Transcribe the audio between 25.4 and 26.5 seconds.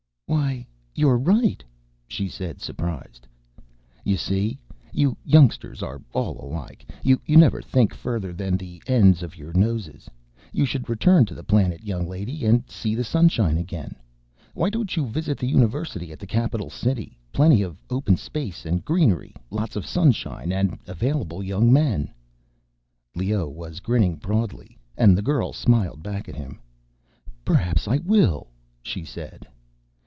smiled back at